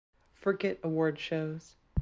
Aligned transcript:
Forget 0.33 0.79
awards 0.81 1.19
shows. 1.21 1.75